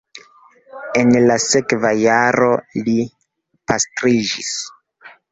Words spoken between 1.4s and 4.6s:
sekva jaro li pastriĝis.